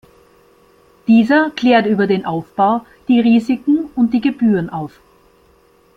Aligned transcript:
Dieser 1.05 1.51
klärt 1.51 1.85
über 1.85 2.07
den 2.07 2.25
Aufbau, 2.25 2.83
die 3.07 3.19
Risiken 3.19 3.87
und 3.93 4.15
die 4.15 4.21
Gebühren 4.21 4.71
auf. 4.71 4.99